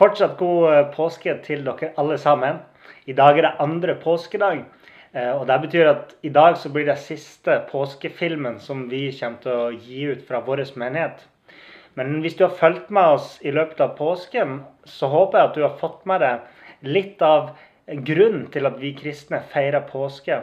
Fortsatt 0.00 0.38
god 0.40 0.62
eh, 0.72 0.86
påske 0.94 1.32
til 1.44 1.66
dere 1.66 1.90
alle 2.00 2.16
sammen. 2.16 2.62
I 3.04 3.12
dag 3.12 3.36
er 3.36 3.44
det 3.44 3.56
andre 3.60 3.98
påskedag. 4.00 4.62
eh, 5.12 5.32
Og 5.36 5.46
det 5.46 5.58
betyr 5.60 5.90
at 5.90 6.14
i 6.22 6.30
dag 6.32 6.56
så 6.56 6.70
blir 6.72 6.86
det 6.86 6.96
siste 6.98 7.58
påskefilmen 7.68 8.56
som 8.60 8.86
vi 8.88 9.10
kommer 9.18 9.42
til 9.42 9.52
å 9.52 9.66
gi 9.74 10.06
ut 10.08 10.22
fra 10.24 10.40
vår 10.40 10.64
menighet. 10.80 11.20
Men 11.96 12.22
hvis 12.22 12.38
du 12.38 12.46
har 12.46 12.56
fulgt 12.56 12.88
med 12.90 13.18
oss 13.18 13.38
i 13.42 13.52
løpet 13.52 13.80
av 13.80 13.92
påsken, 13.98 14.62
så 14.86 15.06
håper 15.12 15.38
jeg 15.38 15.48
at 15.50 15.54
du 15.58 15.62
har 15.66 15.76
fått 15.76 16.06
med 16.06 16.24
deg 16.24 16.88
litt 16.96 17.20
av 17.20 17.52
grunnen 18.08 18.48
til 18.54 18.66
at 18.66 18.80
vi 18.80 18.96
kristne 18.96 19.42
feirer 19.52 19.84
påske. 19.84 20.40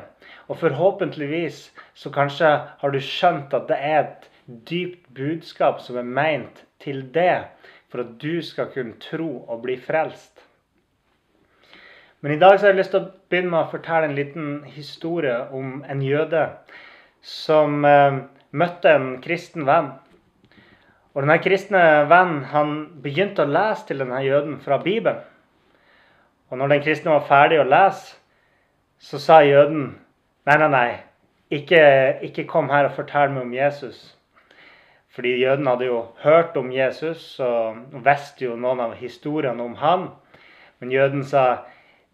Og 0.54 0.62
forhåpentligvis 0.62 1.72
så 1.98 2.14
kanskje 2.14 2.54
har 2.78 2.94
du 2.94 3.02
skjønt 3.02 3.58
at 3.58 3.66
det 3.74 3.82
er 3.82 4.00
et 4.04 4.30
dypt 4.70 5.08
budskap 5.18 5.82
som 5.82 5.98
er 5.98 6.06
meint 6.06 6.62
til 6.84 7.08
det, 7.10 7.48
for 7.92 8.04
at 8.04 8.18
du 8.22 8.42
skal 8.44 8.72
kunne 8.74 8.98
tro 9.02 9.30
og 9.48 9.62
bli 9.64 9.78
frelst. 9.80 10.44
Men 12.22 12.34
i 12.34 12.40
dag 12.42 12.58
så 12.58 12.66
har 12.66 12.74
jeg 12.74 12.80
lyst 12.82 12.94
til 12.96 13.04
å 13.04 13.12
begynne 13.30 13.54
med 13.54 13.62
å 13.62 13.72
fortelle 13.72 14.10
en 14.10 14.18
liten 14.18 14.50
historie 14.74 15.38
om 15.54 15.84
en 15.88 16.02
jøde 16.02 16.48
som 17.22 17.86
eh, 17.86 18.24
møtte 18.58 18.94
en 18.98 19.10
kristen 19.22 19.68
venn. 19.68 19.92
Og 21.14 21.24
denne 21.24 21.38
kristne 21.42 21.84
vennen 22.10 22.44
han 22.52 22.74
begynte 23.04 23.46
å 23.46 23.50
lese 23.50 23.88
til 23.90 24.02
denne 24.04 24.20
jøden 24.26 24.58
fra 24.62 24.80
Bibelen. 24.82 25.22
Og 26.50 26.58
når 26.58 26.74
den 26.74 26.84
kristne 26.86 27.14
var 27.14 27.26
ferdig 27.28 27.62
å 27.62 27.68
lese, 27.68 28.16
så 28.98 29.20
sa 29.22 29.40
jøden 29.46 29.92
nei, 30.48 30.58
nei, 30.58 30.70
nei, 30.74 30.92
ikke, 31.54 31.82
ikke 32.28 32.48
kom 32.50 32.72
her 32.74 32.90
og 32.90 32.96
fortell 32.98 33.34
meg 33.34 33.46
om 33.46 33.54
Jesus. 33.54 34.17
Fordi 35.18 35.34
jøden 35.42 35.68
hadde 35.68 35.88
jo 35.90 36.04
hørt 36.22 36.58
om 36.60 36.70
Jesus 36.72 37.40
og 37.42 37.80
visste 38.06 38.46
jo 38.46 38.54
noen 38.56 38.84
av 38.86 38.94
historiene 39.00 39.64
om 39.66 39.74
han. 39.82 40.12
Men 40.78 40.94
jøden 40.94 41.24
sa 41.26 41.64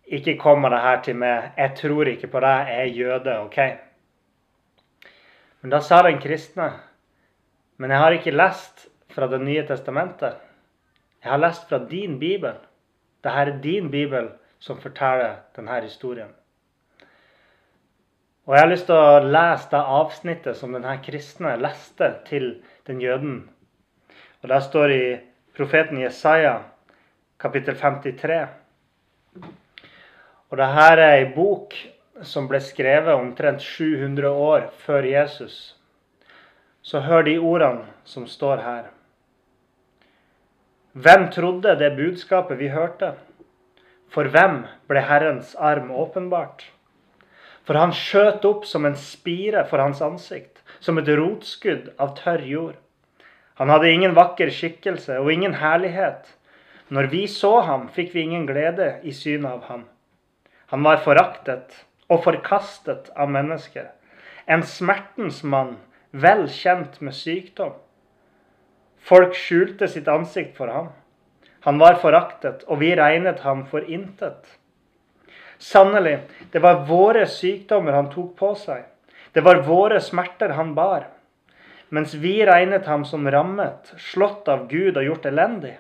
ikke 0.08 0.38
kommer 0.40 0.72
det 0.72 0.80
her 0.84 1.02
til 1.04 1.20
meg, 1.20 1.52
jeg 1.60 1.76
tror 1.80 2.08
ikke 2.08 2.32
på 2.32 2.40
deg, 2.44 2.72
jeg 2.72 2.80
er 2.80 2.96
jøde. 2.96 3.36
ok? 3.44 3.60
Men 5.62 5.76
da 5.76 5.80
sa 5.84 6.02
den 6.08 6.20
kristne 6.24 6.72
men 7.78 7.92
jeg 7.92 8.00
har 8.00 8.16
ikke 8.16 8.32
lest 8.32 8.86
fra 9.14 9.28
Det 9.28 9.42
nye 9.42 9.66
testamentet. 9.68 10.38
Jeg 11.24 11.32
har 11.32 11.38
lest 11.38 11.68
fra 11.70 11.80
din 11.90 12.20
bibel. 12.20 12.56
Dette 13.24 13.40
er 13.40 13.60
din 13.62 13.92
bibel 13.92 14.30
som 14.60 14.80
forteller 14.82 15.36
denne 15.56 15.82
historien. 15.82 16.32
Og 18.44 18.56
Jeg 18.56 18.60
har 18.60 18.68
lyst 18.68 18.90
til 18.90 18.98
å 19.00 19.20
lese 19.24 19.70
det 19.72 19.80
avsnittet 19.98 20.58
som 20.60 20.74
denne 20.76 20.98
kristne 21.06 21.54
leste 21.64 22.10
til 22.28 22.50
den 22.90 23.00
jøden. 23.00 23.38
Og 24.44 24.50
der 24.52 24.66
står 24.66 24.92
det 24.92 24.98
i 25.00 25.14
profeten 25.56 26.02
Jesaja, 26.02 26.58
kapittel 27.40 27.78
53. 27.80 28.42
Og 30.52 30.60
Dette 30.60 30.90
er 30.90 31.04
ei 31.06 31.24
bok 31.32 31.78
som 32.34 32.52
ble 32.52 32.60
skrevet 32.60 33.16
omtrent 33.16 33.64
700 33.64 34.36
år 34.50 34.68
før 34.84 35.08
Jesus. 35.08 35.78
Så 36.84 37.00
hør 37.08 37.24
de 37.24 37.40
ordene 37.40 37.88
som 38.04 38.28
står 38.28 38.60
her. 38.68 38.86
Hvem 40.92 41.30
trodde 41.32 41.80
det 41.80 41.96
budskapet 41.96 42.60
vi 42.60 42.76
hørte? 42.76 43.16
For 44.12 44.28
hvem 44.28 44.66
ble 44.92 45.08
Herrens 45.08 45.56
arm 45.56 45.96
åpenbart? 45.96 46.68
For 47.64 47.80
han 47.80 47.94
skjøt 47.96 48.46
opp 48.48 48.66
som 48.68 48.86
en 48.86 48.98
spire 49.00 49.64
for 49.70 49.80
hans 49.80 50.02
ansikt, 50.04 50.60
som 50.84 51.00
et 51.00 51.08
rotskudd 51.08 51.94
av 52.02 52.16
tørr 52.20 52.44
jord. 52.48 52.76
Han 53.62 53.70
hadde 53.72 53.92
ingen 53.94 54.16
vakker 54.18 54.52
skikkelse 54.52 55.20
og 55.22 55.32
ingen 55.32 55.56
herlighet. 55.62 56.26
Når 56.94 57.08
vi 57.14 57.24
så 57.32 57.62
ham, 57.64 57.88
fikk 57.94 58.12
vi 58.16 58.26
ingen 58.26 58.48
glede 58.50 58.98
i 59.04 59.14
synet 59.16 59.52
av 59.52 59.68
ham. 59.70 59.86
Han 60.74 60.84
var 60.84 61.04
foraktet 61.06 61.78
og 62.12 62.24
forkastet 62.26 63.12
av 63.16 63.32
mennesker. 63.32 63.92
En 64.46 64.66
smertens 64.68 65.44
mann, 65.44 65.78
vel 66.12 66.48
kjent 66.52 67.00
med 67.02 67.16
sykdom. 67.16 67.78
Folk 69.04 69.36
skjulte 69.38 69.88
sitt 69.88 70.10
ansikt 70.12 70.58
for 70.58 70.72
ham. 70.72 70.92
Han 71.64 71.80
var 71.80 72.00
foraktet, 72.02 72.66
og 72.68 72.82
vi 72.82 72.92
regnet 73.00 73.44
ham 73.48 73.64
for 73.70 73.86
intet. 73.88 74.58
Sannelig, 75.64 76.18
det 76.52 76.60
var 76.60 76.84
våre 76.90 77.24
sykdommer 77.32 77.96
han 77.96 78.10
tok 78.12 78.34
på 78.40 78.50
seg. 78.60 78.84
Det 79.32 79.42
var 79.46 79.62
våre 79.64 80.02
smerter 80.04 80.52
han 80.58 80.74
bar. 80.76 81.08
Mens 81.94 82.14
vi 82.20 82.42
regnet 82.46 82.90
ham 82.90 83.06
som 83.06 83.30
rammet, 83.32 83.94
slått 84.12 84.50
av 84.52 84.68
Gud 84.68 84.98
og 84.98 85.08
gjort 85.08 85.30
elendig. 85.30 85.78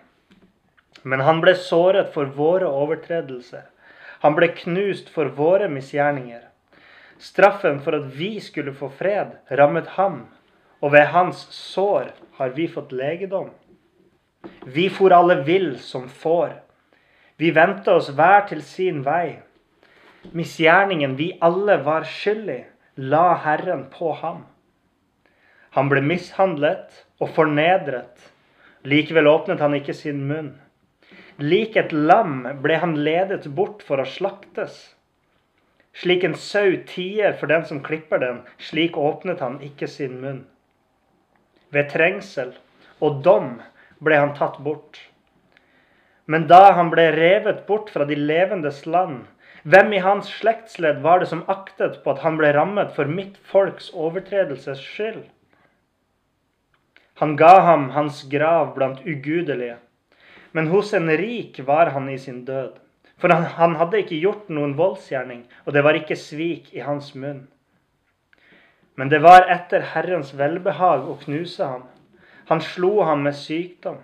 Men 1.03 1.25
han 1.27 1.44
ble 1.44 1.55
såret 1.59 2.13
for 2.16 2.31
våre 2.31 2.69
overtredelser. 2.69 3.67
Han 4.23 4.39
ble 4.39 4.53
knust 4.55 5.11
for 5.11 5.33
våre 5.35 5.67
misgjerninger. 5.67 6.45
Straffen 7.19 7.83
for 7.83 8.00
at 8.00 8.07
vi 8.15 8.38
skulle 8.39 8.71
få 8.77 8.88
fred, 8.88 9.35
rammet 9.51 9.95
ham, 10.00 10.21
og 10.79 10.95
ved 10.95 11.11
hans 11.11 11.44
sår 11.51 12.13
har 12.39 12.55
vi 12.55 12.71
fått 12.71 12.95
legedom. 12.95 13.51
Vi 14.63 14.88
for 14.89 15.11
alle 15.11 15.41
vill 15.44 15.73
som 15.79 16.07
får. 16.07 16.53
Vi 17.35 17.51
vendte 17.51 18.00
oss 18.00 18.13
hver 18.15 18.47
til 18.47 18.63
sin 18.63 19.03
vei. 19.03 19.41
Misgjerningen 20.31 21.16
vi 21.16 21.34
alle 21.41 21.78
var 21.84 22.07
skyldig, 22.07 22.63
la 22.95 23.34
Herren 23.44 23.89
på 23.91 24.13
ham. 24.22 24.45
Han 25.75 25.89
ble 25.89 26.03
mishandlet 26.06 27.03
og 27.19 27.34
fornedret. 27.35 28.29
Likevel 28.88 29.28
åpnet 29.28 29.59
han 29.63 29.75
ikke 29.75 29.95
sin 29.97 30.23
munn. 30.29 30.53
Lik 31.41 31.75
et 31.79 31.91
lam 31.91 32.44
ble 32.63 32.78
han 32.79 32.95
ledet 33.03 33.47
bort 33.57 33.83
for 33.83 34.00
å 34.00 34.07
slaktes. 34.07 34.94
Slik 35.94 36.23
en 36.23 36.35
sau 36.39 36.78
tier 36.89 37.35
for 37.38 37.50
den 37.51 37.66
som 37.66 37.81
klipper 37.85 38.22
den, 38.22 38.41
slik 38.57 38.97
åpnet 38.97 39.41
han 39.44 39.59
ikke 39.66 39.89
sin 39.89 40.19
munn. 40.22 40.44
Ved 41.73 41.89
trengsel 41.91 42.53
og 43.01 43.22
dom 43.25 43.57
ble 44.03 44.17
han 44.22 44.33
tatt 44.38 44.59
bort. 44.63 45.01
Men 46.25 46.47
da 46.47 46.72
han 46.78 46.89
ble 46.94 47.09
revet 47.17 47.66
bort 47.67 47.89
fra 47.94 48.06
de 48.07 48.16
levendes 48.16 48.85
land, 48.85 49.25
hvem 49.63 49.94
i 49.96 50.01
hans 50.03 50.28
slektsledd 50.41 51.00
var 51.03 51.22
det 51.22 51.29
som 51.31 51.46
aktet 51.47 52.01
på 52.03 52.12
at 52.12 52.24
han 52.25 52.35
ble 52.40 52.50
rammet 52.56 52.91
for 52.96 53.07
mitt 53.07 53.38
folks 53.47 53.90
overtredelses 53.96 54.81
skyld? 54.84 55.24
Han 57.22 57.38
ga 57.40 57.53
ham 57.63 57.90
hans 57.96 58.24
grav 58.28 58.74
blant 58.75 59.06
ugudelige, 59.07 59.78
men 60.51 60.68
hos 60.68 60.91
en 60.94 61.07
rik 61.07 61.62
var 61.63 61.94
han 61.96 62.09
i 62.12 62.18
sin 62.19 62.44
død. 62.46 62.75
For 63.22 63.31
han, 63.31 63.46
han 63.56 63.78
hadde 63.79 64.01
ikke 64.01 64.19
gjort 64.19 64.50
noen 64.51 64.74
voldsgjerning, 64.75 65.46
og 65.63 65.75
det 65.75 65.84
var 65.85 65.95
ikke 65.95 66.18
svik 66.19 66.74
i 66.75 66.81
hans 66.84 67.13
munn. 67.16 67.45
Men 69.00 69.09
det 69.09 69.22
var 69.24 69.47
etter 69.50 69.85
Herrens 69.94 70.34
velbehag 70.38 71.07
å 71.07 71.16
knuse 71.22 71.63
ham. 71.63 71.86
Han 72.51 72.59
slo 72.62 72.98
ham 73.07 73.24
med 73.24 73.38
sykdom. 73.38 74.01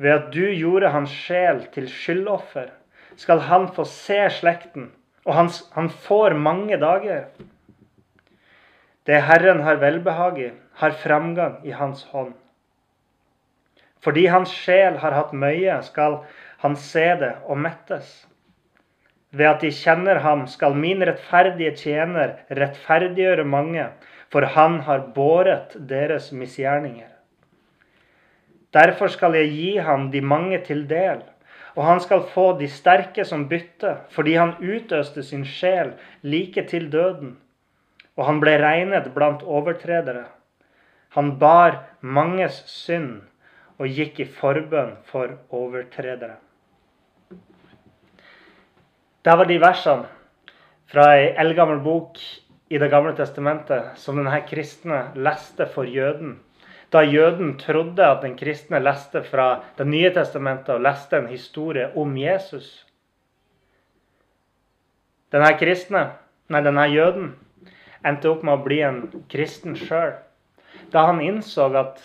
Ved 0.00 0.16
at 0.16 0.32
du 0.32 0.46
gjorde 0.48 0.94
hans 0.94 1.12
sjel 1.12 1.60
til 1.74 1.90
skyldoffer, 1.92 2.72
skal 3.16 3.44
han 3.48 3.68
få 3.74 3.84
se 3.88 4.20
slekten, 4.30 4.90
og 5.24 5.34
han, 5.34 5.50
han 5.74 5.90
får 6.06 6.36
mange 6.36 6.76
dager. 6.80 7.28
Det 9.04 9.20
Herren 9.28 9.60
har 9.64 9.80
velbehag 9.82 10.40
i, 10.40 10.50
har 10.80 10.96
framgang 11.00 11.60
i 11.66 11.74
hans 11.76 12.04
hånd. 12.12 12.32
Fordi 14.04 14.26
hans 14.28 14.52
sjel 14.52 14.98
har 15.00 15.16
hatt 15.16 15.32
møye, 15.32 15.78
skal 15.84 16.22
han 16.64 16.76
se 16.76 17.06
det 17.20 17.34
og 17.48 17.60
mettes. 17.60 18.24
Ved 19.34 19.48
at 19.48 19.64
de 19.64 19.72
kjenner 19.74 20.20
ham, 20.24 20.46
skal 20.46 20.76
min 20.78 21.02
rettferdige 21.04 21.74
tjener 21.80 22.36
rettferdiggjøre 22.52 23.44
mange, 23.48 23.88
for 24.32 24.46
han 24.54 24.80
har 24.86 25.08
båret 25.16 25.74
deres 25.88 26.30
misgjerninger. 26.32 27.10
Derfor 28.74 29.12
skal 29.12 29.36
jeg 29.38 29.52
gi 29.54 29.72
ham 29.78 30.10
de 30.10 30.20
mange 30.20 30.58
til 30.66 30.84
del, 30.90 31.22
og 31.74 31.82
han 31.84 32.00
skal 32.00 32.22
få 32.30 32.52
de 32.58 32.68
sterke 32.70 33.24
som 33.26 33.48
bytte, 33.50 33.96
fordi 34.14 34.36
han 34.38 34.54
utøste 34.62 35.22
sin 35.26 35.44
sjel 35.46 35.94
like 36.22 36.62
til 36.70 36.86
døden, 36.92 37.36
og 38.14 38.26
han 38.28 38.40
ble 38.42 38.56
regnet 38.62 39.10
blant 39.14 39.42
overtredere. 39.42 40.28
Han 41.18 41.36
bar 41.38 41.80
manges 42.00 42.62
synd 42.70 43.22
og 43.78 43.90
gikk 43.90 44.20
i 44.22 44.30
forbønn 44.30 44.96
for 45.10 45.34
overtredere. 45.50 46.36
Det 49.24 49.34
var 49.38 49.48
de 49.48 49.58
versene 49.58 50.10
fra 50.90 51.06
ei 51.16 51.30
eldgammel 51.40 51.80
bok 51.82 52.20
i 52.74 52.78
Det 52.78 52.90
gamle 52.90 53.12
testamentet 53.14 53.98
som 54.00 54.16
denne 54.18 54.40
kristne 54.48 55.12
leste 55.14 55.66
for 55.70 55.86
jøden. 55.86 56.38
Da 56.92 57.02
jøden 57.02 57.56
trodde 57.58 58.04
at 58.06 58.22
den 58.22 58.36
kristne 58.38 58.80
leste 58.82 59.22
fra 59.22 59.64
Det 59.78 59.86
nye 59.86 60.10
testamentet 60.14 60.74
og 60.74 60.84
leste 60.84 61.16
en 61.16 61.28
historie 61.28 61.90
om 61.96 62.16
Jesus. 62.16 62.86
Denne 65.32 65.50
kristne, 65.58 66.04
nei, 66.48 66.60
denne 66.62 66.84
jøden 66.92 67.32
endte 68.06 68.30
opp 68.30 68.44
med 68.46 68.54
å 68.54 68.64
bli 68.64 68.80
en 68.86 69.00
kristen 69.30 69.74
sjøl. 69.76 70.14
Da 70.92 71.06
han 71.08 71.22
innså 71.24 71.70
at 71.74 72.02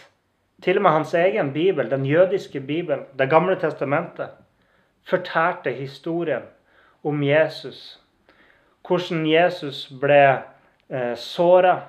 til 0.63 0.79
og 0.79 0.83
med 0.83 0.91
hans 0.91 1.13
egen 1.13 1.53
bibel, 1.53 1.89
den 1.91 2.05
jødiske 2.05 2.59
bibelen, 2.59 3.05
Det 3.17 3.29
gamle 3.29 3.55
testamentet, 3.55 4.29
fortalte 5.03 5.71
historien 5.71 6.43
om 7.03 7.23
Jesus. 7.23 7.99
Hvordan 8.87 9.25
Jesus 9.27 9.87
ble 10.01 10.41
eh, 10.89 11.15
såra 11.15 11.81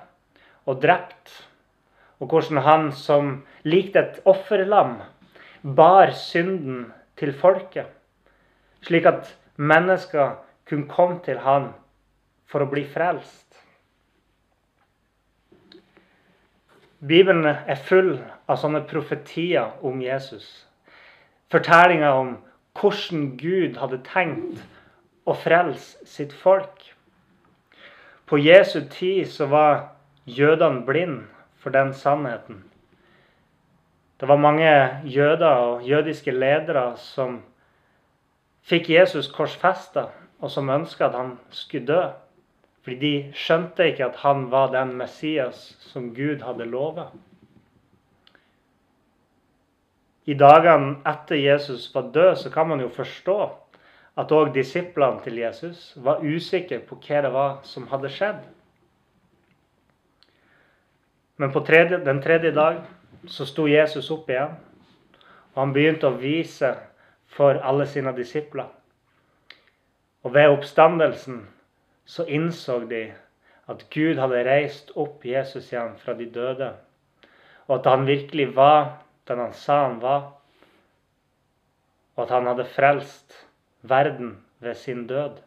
og 0.65 0.81
drept. 0.81 1.47
Og 2.21 2.29
hvordan 2.29 2.61
han 2.61 2.91
som 2.93 3.31
likte 3.65 3.99
et 3.99 4.19
offerlam 4.29 4.99
bar 5.61 6.13
synden 6.13 6.91
til 7.17 7.33
folket. 7.33 7.89
Slik 8.85 9.05
at 9.05 9.37
mennesker 9.57 10.37
kunne 10.69 10.89
komme 10.89 11.19
til 11.25 11.41
han 11.41 11.71
for 12.49 12.61
å 12.61 12.69
bli 12.69 12.85
frelst. 12.85 13.47
Bibelen 17.01 17.47
er 17.49 17.81
full 17.81 18.13
av 18.45 18.59
sånne 18.61 18.83
profetier 18.85 19.73
om 19.81 20.01
Jesus. 20.05 20.45
Fortellinger 21.49 22.13
om 22.13 22.35
hvordan 22.77 23.31
Gud 23.41 23.79
hadde 23.81 24.03
tenkt 24.05 24.61
å 25.25 25.33
frelse 25.33 26.05
sitt 26.05 26.33
folk. 26.43 26.85
På 28.29 28.37
Jesu 28.37 28.83
tid 28.89 29.25
så 29.33 29.49
var 29.49 29.81
jødene 30.29 30.85
blinde 30.85 31.40
for 31.61 31.69
den 31.69 31.93
sannheten. 31.93 32.63
Det 34.19 34.27
var 34.29 34.37
mange 34.37 35.01
jøder 35.05 35.47
og 35.47 35.87
jødiske 35.87 36.31
ledere 36.31 36.97
som 36.97 37.39
fikk 38.65 38.89
Jesus 38.89 39.29
korsfesta, 39.33 40.09
og 40.41 40.51
som 40.51 40.69
ønska 40.69 41.07
at 41.07 41.17
han 41.17 41.31
skulle 41.49 41.87
dø. 41.87 42.03
Fordi 42.81 42.97
de 43.01 43.33
skjønte 43.37 43.85
ikke 43.91 44.07
at 44.09 44.21
han 44.23 44.47
var 44.51 44.71
den 44.73 44.95
Messias 44.97 45.75
som 45.91 46.13
Gud 46.15 46.41
hadde 46.41 46.65
lova. 46.65 47.11
I 50.25 50.33
dagene 50.37 50.95
etter 51.05 51.37
Jesus 51.37 51.89
var 51.95 52.09
død, 52.13 52.35
så 52.35 52.49
kan 52.49 52.67
man 52.69 52.81
jo 52.81 52.89
forstå 52.93 53.37
at 54.21 54.31
òg 54.31 54.53
disiplene 54.53 55.21
til 55.23 55.37
Jesus 55.41 55.93
var 55.97 56.21
usikre 56.21 56.81
på 56.85 56.97
hva 57.01 57.21
det 57.25 57.31
var 57.33 57.61
som 57.65 57.87
hadde 57.89 58.09
skjedd. 58.09 58.41
Men 61.41 61.49
på 61.51 61.63
tredje, 61.65 61.97
den 62.05 62.19
tredje 62.21 62.51
dag 62.53 62.83
så 63.25 63.47
sto 63.49 63.65
Jesus 63.65 64.11
opp 64.13 64.27
igjen, 64.29 64.53
og 65.55 65.57
han 65.57 65.73
begynte 65.73 66.11
å 66.11 66.19
vise 66.21 66.69
for 67.33 67.57
alle 67.65 67.87
sine 67.89 68.13
disipler. 68.13 68.67
Og 70.21 70.35
ved 70.35 70.53
oppstandelsen 70.53 71.39
så 72.05 72.27
innså 72.29 72.83
de 72.85 73.07
at 73.73 73.87
Gud 73.89 74.21
hadde 74.21 74.43
reist 74.45 74.93
opp 74.93 75.25
Jesus 75.25 75.71
igjen 75.71 75.97
fra 76.03 76.13
de 76.19 76.29
døde, 76.29 76.69
og 77.65 77.79
at 77.79 77.89
han 77.89 78.05
virkelig 78.05 78.51
var 78.53 78.99
den 79.25 79.41
han 79.41 79.57
sa 79.57 79.81
han 79.87 79.97
var, 80.03 80.27
og 82.17 82.27
at 82.27 82.35
han 82.37 82.49
hadde 82.51 82.69
frelst 82.75 83.33
verden 83.81 84.35
ved 84.61 84.77
sin 84.77 85.07
død. 85.09 85.41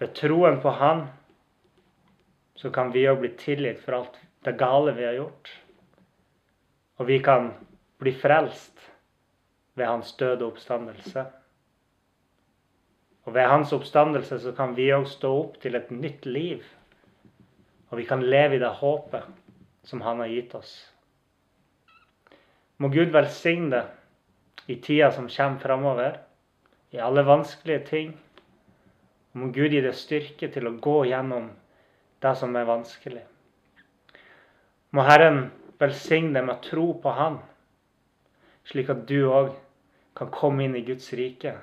Ved 0.00 0.16
troen 0.16 0.62
på 0.64 0.72
Han 0.80 1.10
så 2.62 2.70
kan 2.70 2.92
vi 2.94 3.08
òg 3.10 3.18
bli 3.18 3.32
tilgitt 3.38 3.80
for 3.82 3.98
alt 3.98 4.18
det 4.46 4.54
gale 4.58 4.94
vi 4.94 5.06
har 5.06 5.16
gjort. 5.18 5.48
Og 7.02 7.08
vi 7.08 7.18
kan 7.18 7.48
bli 7.98 8.12
frelst 8.14 8.78
ved 9.74 9.88
hans 9.88 10.12
døde 10.20 10.46
oppstandelse. 10.46 11.24
Og 13.26 13.34
ved 13.34 13.48
hans 13.50 13.72
oppstandelse 13.74 14.38
så 14.44 14.52
kan 14.54 14.76
vi 14.76 14.92
òg 14.94 15.08
stå 15.10 15.32
opp 15.40 15.58
til 15.62 15.74
et 15.78 15.90
nytt 15.90 16.26
liv. 16.26 16.62
Og 17.90 17.98
vi 17.98 18.06
kan 18.06 18.22
leve 18.22 18.56
i 18.56 18.62
det 18.62 18.70
håpet 18.78 19.26
som 19.86 20.04
han 20.06 20.22
har 20.22 20.30
gitt 20.30 20.54
oss. 20.54 20.76
Må 22.78 22.92
Gud 22.94 23.10
velsigne 23.14 23.70
det 23.74 23.82
i 24.70 24.76
tida 24.78 25.10
som 25.10 25.26
kommer 25.28 25.58
framover, 25.58 26.20
i 26.94 26.98
alle 27.02 27.24
vanskelige 27.26 27.86
ting. 27.90 28.14
Må 29.32 29.50
Gud 29.50 29.74
gi 29.74 29.80
deg 29.82 29.98
styrke 29.98 30.48
til 30.54 30.68
å 30.68 30.76
gå 30.78 31.00
gjennom 31.10 31.50
det 32.22 32.36
som 32.38 32.56
er 32.56 32.68
vanskelig. 32.68 33.22
Må 34.92 35.04
Herren 35.06 35.46
velsigne 35.80 36.36
deg 36.36 36.46
med 36.46 36.62
tro 36.64 36.92
på 37.02 37.14
Han, 37.16 37.38
slik 38.68 38.92
at 38.92 39.06
du 39.08 39.24
òg 39.26 39.54
kan 40.18 40.30
komme 40.30 40.66
inn 40.66 40.76
i 40.78 40.84
Guds 40.86 41.08
rike 41.18 41.56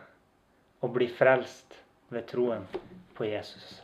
og 0.84 0.96
bli 0.96 1.08
frelst 1.14 1.78
ved 2.10 2.26
troen 2.32 2.66
på 3.16 3.30
Jesus. 3.30 3.80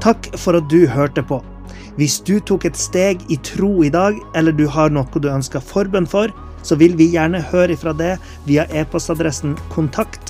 Takk 0.00 0.30
for 0.40 0.56
at 0.56 0.68
du 0.72 0.86
hørte 0.88 1.20
på. 1.26 1.42
Hvis 1.98 2.20
du 2.24 2.38
tok 2.40 2.64
et 2.64 2.78
steg 2.78 3.20
i 3.28 3.36
tro 3.44 3.82
i 3.84 3.90
dag, 3.92 4.16
eller 4.38 4.54
du 4.56 4.64
har 4.70 4.88
noe 4.94 5.20
du 5.20 5.28
ønsker 5.28 5.60
forbønn 5.60 6.08
for, 6.08 6.32
så 6.64 6.78
vil 6.80 6.96
vi 6.96 7.10
gjerne 7.12 7.42
høre 7.50 7.76
fra 7.76 7.92
det 7.96 8.14
via 8.46 8.64
e-postadressen 8.72 9.58
kontakt 9.74 10.29